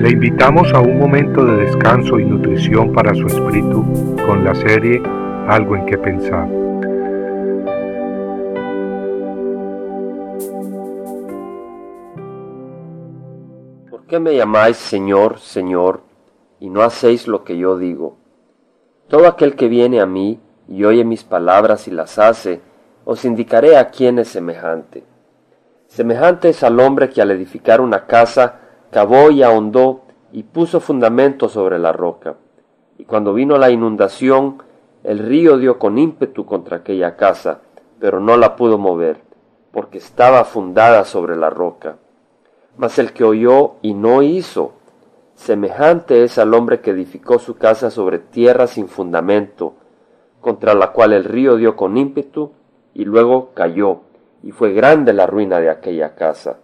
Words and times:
Le 0.00 0.08
invitamos 0.08 0.72
a 0.72 0.80
un 0.80 0.98
momento 0.98 1.44
de 1.44 1.66
descanso 1.66 2.18
y 2.18 2.24
nutrición 2.24 2.90
para 2.94 3.14
su 3.14 3.26
espíritu 3.26 3.84
con 4.26 4.42
la 4.42 4.54
serie 4.54 5.02
Algo 5.46 5.76
en 5.76 5.84
que 5.84 5.98
pensar. 5.98 6.48
¿Por 13.90 14.06
qué 14.06 14.18
me 14.18 14.34
llamáis 14.34 14.78
Señor, 14.78 15.38
Señor, 15.38 16.00
y 16.60 16.70
no 16.70 16.80
hacéis 16.80 17.28
lo 17.28 17.44
que 17.44 17.58
yo 17.58 17.76
digo? 17.76 18.16
Todo 19.08 19.26
aquel 19.26 19.54
que 19.54 19.68
viene 19.68 20.00
a 20.00 20.06
mí 20.06 20.40
y 20.66 20.84
oye 20.84 21.04
mis 21.04 21.24
palabras 21.24 21.88
y 21.88 21.90
las 21.90 22.18
hace, 22.18 22.62
os 23.04 23.26
indicaré 23.26 23.76
a 23.76 23.90
quién 23.90 24.18
es 24.18 24.28
semejante. 24.28 25.04
Semejante 25.88 26.48
es 26.48 26.62
al 26.62 26.80
hombre 26.80 27.10
que 27.10 27.20
al 27.20 27.30
edificar 27.32 27.82
una 27.82 28.06
casa 28.06 28.59
cavó 28.90 29.30
y 29.30 29.42
ahondó 29.42 30.02
y 30.32 30.42
puso 30.42 30.80
fundamento 30.80 31.48
sobre 31.48 31.78
la 31.78 31.92
roca. 31.92 32.36
Y 32.98 33.04
cuando 33.04 33.32
vino 33.32 33.56
la 33.58 33.70
inundación, 33.70 34.62
el 35.02 35.18
río 35.18 35.58
dio 35.58 35.78
con 35.78 35.98
ímpetu 35.98 36.44
contra 36.44 36.78
aquella 36.78 37.16
casa, 37.16 37.60
pero 37.98 38.20
no 38.20 38.36
la 38.36 38.56
pudo 38.56 38.78
mover, 38.78 39.22
porque 39.72 39.98
estaba 39.98 40.44
fundada 40.44 41.04
sobre 41.04 41.36
la 41.36 41.50
roca. 41.50 41.96
Mas 42.76 42.98
el 42.98 43.12
que 43.12 43.24
oyó 43.24 43.76
y 43.82 43.94
no 43.94 44.22
hizo, 44.22 44.72
semejante 45.34 46.24
es 46.24 46.38
al 46.38 46.52
hombre 46.54 46.80
que 46.80 46.90
edificó 46.90 47.38
su 47.38 47.56
casa 47.56 47.90
sobre 47.90 48.18
tierra 48.18 48.66
sin 48.66 48.88
fundamento, 48.88 49.74
contra 50.40 50.74
la 50.74 50.92
cual 50.92 51.12
el 51.12 51.24
río 51.24 51.56
dio 51.56 51.76
con 51.76 51.96
ímpetu 51.96 52.52
y 52.94 53.04
luego 53.04 53.50
cayó, 53.54 54.00
y 54.42 54.52
fue 54.52 54.72
grande 54.72 55.12
la 55.12 55.26
ruina 55.26 55.60
de 55.60 55.70
aquella 55.70 56.14
casa. 56.14 56.58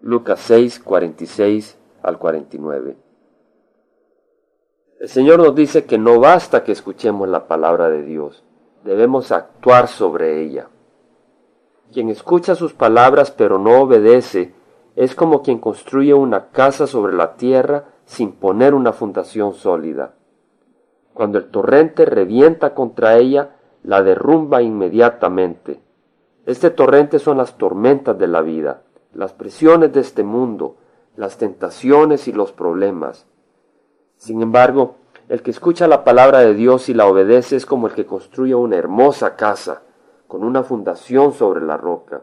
Lucas 0.00 0.38
6, 0.40 0.78
46 0.78 1.76
al 2.02 2.18
49. 2.18 2.96
El 5.00 5.08
Señor 5.08 5.40
nos 5.40 5.56
dice 5.56 5.86
que 5.86 5.98
no 5.98 6.20
basta 6.20 6.62
que 6.62 6.70
escuchemos 6.70 7.28
la 7.28 7.48
palabra 7.48 7.90
de 7.90 8.04
Dios, 8.04 8.44
debemos 8.84 9.32
actuar 9.32 9.88
sobre 9.88 10.40
ella. 10.40 10.68
Quien 11.92 12.10
escucha 12.10 12.54
sus 12.54 12.74
palabras 12.74 13.32
pero 13.32 13.58
no 13.58 13.80
obedece 13.80 14.54
es 14.94 15.16
como 15.16 15.42
quien 15.42 15.58
construye 15.58 16.14
una 16.14 16.50
casa 16.50 16.86
sobre 16.86 17.14
la 17.14 17.34
tierra 17.34 17.86
sin 18.04 18.32
poner 18.32 18.74
una 18.74 18.92
fundación 18.92 19.54
sólida. 19.54 20.14
Cuando 21.12 21.38
el 21.38 21.50
torrente 21.50 22.04
revienta 22.04 22.72
contra 22.72 23.16
ella, 23.16 23.56
la 23.82 24.02
derrumba 24.02 24.62
inmediatamente. 24.62 25.80
Este 26.46 26.70
torrente 26.70 27.18
son 27.18 27.38
las 27.38 27.58
tormentas 27.58 28.16
de 28.16 28.28
la 28.28 28.42
vida 28.42 28.82
las 29.12 29.32
presiones 29.32 29.92
de 29.92 30.00
este 30.00 30.22
mundo, 30.22 30.76
las 31.16 31.38
tentaciones 31.38 32.28
y 32.28 32.32
los 32.32 32.52
problemas. 32.52 33.26
Sin 34.16 34.42
embargo, 34.42 34.96
el 35.28 35.42
que 35.42 35.50
escucha 35.50 35.86
la 35.86 36.04
palabra 36.04 36.40
de 36.40 36.54
Dios 36.54 36.88
y 36.88 36.94
la 36.94 37.06
obedece 37.06 37.56
es 37.56 37.66
como 37.66 37.86
el 37.86 37.94
que 37.94 38.06
construye 38.06 38.54
una 38.54 38.76
hermosa 38.76 39.36
casa, 39.36 39.82
con 40.26 40.44
una 40.44 40.62
fundación 40.62 41.32
sobre 41.32 41.64
la 41.64 41.76
roca. 41.76 42.22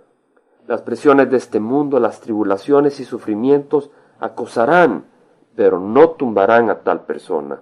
Las 0.68 0.82
presiones 0.82 1.30
de 1.30 1.38
este 1.38 1.60
mundo, 1.60 2.00
las 2.00 2.22
tribulaciones 2.22 3.00
y 3.00 3.06
sufrimientos 3.06 3.92
acosarán, 4.20 5.06
pero 5.56 5.80
no 5.80 6.12
tumbarán 6.12 6.70
a 6.70 6.80
tal 6.80 7.06
persona. 7.06 7.62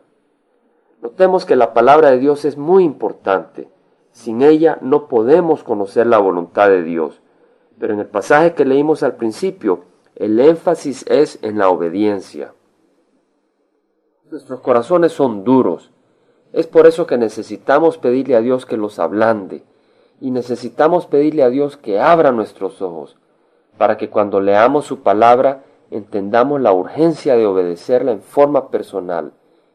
Notemos 1.02 1.46
que 1.46 1.56
la 1.56 1.74
palabra 1.74 2.12
de 2.12 2.20
Dios 2.20 2.46
es 2.46 2.58
muy 2.58 2.84
importante. 2.84 3.70
Sin 4.12 4.42
ella 4.42 4.78
no 4.82 5.08
podemos 5.08 5.64
conocer 5.64 6.08
la 6.08 6.18
voluntad 6.18 6.70
de 6.70 6.84
Dios 6.84 7.22
pero 7.80 7.94
en 7.94 8.00
el 8.00 8.08
pasaje 8.08 8.54
que 8.54 8.66
leímos 8.66 9.04
al 9.04 9.16
principio, 9.16 9.86
el 10.16 10.40
énfasis 10.40 11.06
es 11.08 11.40
en 11.42 11.58
la 11.58 11.70
obediencia. 11.70 12.54
Nuestros 14.30 14.62
corazones 14.62 15.12
son 15.12 15.44
duros. 15.44 15.92
Es 16.54 16.68
por 16.68 16.88
eso 16.88 17.08
que 17.08 17.18
necesitamos 17.18 17.98
pedirle 17.98 18.36
a 18.36 18.42
Dios 18.42 18.66
que 18.66 18.78
los 18.78 19.00
ablande 19.00 19.64
y 20.22 20.32
necesitamos 20.32 21.08
pedirle 21.08 21.44
a 21.44 21.50
Dios 21.50 21.78
que 21.78 22.00
abra 22.00 22.32
nuestros 22.32 22.82
ojos 22.82 23.18
para 23.78 23.98
que 23.98 24.10
cuando 24.10 24.40
leamos 24.40 24.86
su 24.86 25.02
palabra 25.02 25.64
entendamos 25.92 26.62
la 26.62 26.72
urgencia 26.74 27.36
de 27.36 27.46
obedecerla 27.46 28.12
en 28.12 28.22
forma 28.22 28.70
personal 28.70 29.34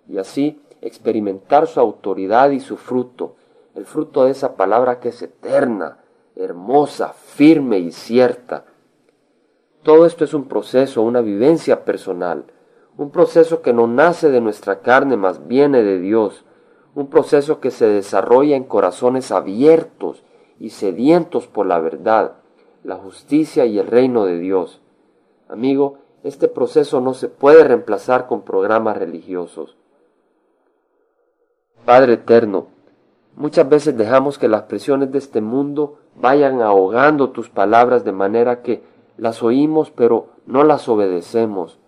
y 0.09 0.19
así 0.19 0.61
experimentar 0.81 1.67
su 1.67 1.81
autoridad 1.81 2.51
y 2.51 2.61
su 2.61 2.77
fruto, 2.77 3.35
el 3.75 3.85
fruto 3.85 4.25
de 4.25 4.31
esa 4.31 4.57
palabra 4.57 5.01
que 5.01 5.11
es 5.11 5.23
eterna, 5.23 5.99
hermosa, 6.39 7.13
firme 7.13 7.79
y 7.81 7.91
cierta. 7.91 8.65
Todo 9.83 10.07
esto 10.07 10.25
es 10.25 10.35
un 10.35 10.47
proceso, 10.47 11.03
una 11.03 11.21
vivencia 11.21 11.85
personal, 11.85 12.45
un 12.97 13.11
proceso 13.11 13.61
que 13.61 13.73
no 13.73 13.87
nace 13.87 14.31
de 14.31 14.41
nuestra 14.41 14.81
carne, 14.81 15.17
más 15.17 15.47
viene 15.47 15.83
de 15.83 15.99
Dios, 15.99 16.45
un 16.95 17.09
proceso 17.09 17.61
que 17.61 17.71
se 17.71 17.87
desarrolla 17.87 18.57
en 18.57 18.65
corazones 18.65 19.31
abiertos 19.31 20.23
y 20.59 20.71
sedientos 20.71 21.47
por 21.47 21.67
la 21.67 21.81
verdad, 21.81 22.39
la 22.85 22.97
justicia 22.97 23.67
y 23.67 23.79
el 23.79 23.87
reino 23.87 24.25
de 24.25 24.39
Dios. 24.39 24.81
Amigo, 25.49 25.99
este 26.23 26.49
proceso 26.49 27.01
no 27.01 27.15
se 27.15 27.29
puede 27.29 27.65
reemplazar 27.65 28.27
con 28.27 28.43
programas 28.43 28.97
religiosos. 28.97 29.77
Padre 31.85 32.15
eterno, 32.15 32.69
muchas 33.39 33.69
veces 33.69 33.97
dejamos 33.97 34.37
que 34.37 34.49
las 34.49 34.63
presiones 34.63 35.13
de 35.13 35.19
este 35.19 35.41
mundo 35.41 35.99
vayan 36.17 36.61
ahogando 36.61 37.31
tus 37.31 37.49
palabras 37.49 38.05
de 38.05 38.13
manera 38.13 38.63
que 38.63 38.83
las 39.17 39.43
oímos 39.43 39.91
pero 39.91 40.27
no 40.47 40.65
las 40.65 40.89
obedecemos. 40.89 41.79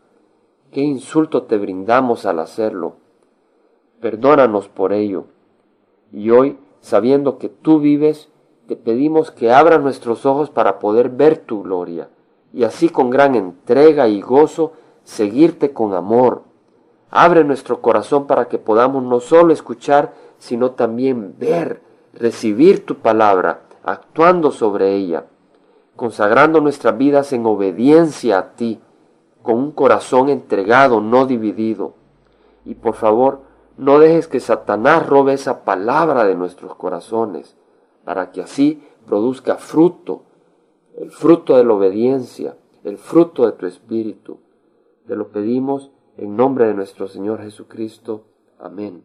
Qué 0.71 0.81
insulto 0.81 1.43
te 1.43 1.59
brindamos 1.59 2.25
al 2.25 2.39
hacerlo. 2.39 2.95
Perdónanos 4.01 4.69
por 4.69 4.93
ello. 4.93 5.25
Y 6.13 6.31
hoy, 6.31 6.57
sabiendo 6.81 7.39
que 7.39 7.49
tú 7.49 7.81
vives, 7.81 8.29
te 8.69 8.77
pedimos 8.77 9.33
que 9.33 9.53
abra 9.53 9.79
nuestros 9.79 10.25
ojos 10.25 10.51
para 10.51 10.79
poder 10.79 11.09
ver 11.09 11.39
tu 11.39 11.65
gloria, 11.65 12.09
y 12.53 12.63
así 12.63 12.89
con 12.89 13.11
gran 13.11 13.35
entrega 13.35 14.07
y 14.07 14.21
gozo 14.21 14.73
seguirte 15.03 15.73
con 15.73 15.95
amor. 15.95 16.43
Abre 17.11 17.43
nuestro 17.43 17.81
corazón 17.81 18.29
para 18.29 18.47
que 18.47 18.59
podamos 18.59 19.03
no 19.03 19.19
solo 19.19 19.53
escuchar, 19.53 20.15
sino 20.41 20.73
también 20.73 21.37
ver, 21.39 21.83
recibir 22.15 22.85
tu 22.85 22.97
palabra 22.97 23.63
actuando 23.85 24.51
sobre 24.51 24.97
ella, 24.97 25.27
consagrando 25.97 26.61
nuestras 26.61 26.97
vidas 26.99 27.33
en 27.33 27.47
obediencia 27.47 28.39
a 28.39 28.53
ti, 28.55 28.81
con 29.43 29.59
un 29.59 29.71
corazón 29.71 30.29
entregado, 30.29 31.01
no 31.01 31.27
dividido. 31.27 31.95
Y 32.65 32.75
por 32.75 32.95
favor, 32.95 33.43
no 33.77 33.99
dejes 33.99 34.29
que 34.29 34.41
Satanás 34.41 35.07
robe 35.07 35.35
esa 35.35 35.65
palabra 35.65 36.25
de 36.25 36.35
nuestros 36.35 36.75
corazones, 36.75 37.57
para 38.05 38.33
que 38.33 38.41
así 38.41 38.83
produzca 39.07 39.57
fruto, 39.57 40.25
el 40.97 41.11
fruto 41.11 41.57
de 41.57 41.65
la 41.65 41.75
obediencia, 41.75 42.57
el 42.83 42.97
fruto 42.97 43.45
de 43.45 43.53
tu 43.53 43.67
espíritu. 43.67 44.39
Te 45.07 45.17
lo 45.17 45.29
pedimos 45.29 45.91
en 46.17 46.35
nombre 46.35 46.67
de 46.67 46.75
nuestro 46.75 47.09
Señor 47.09 47.43
Jesucristo. 47.43 48.25
Amén. 48.59 49.05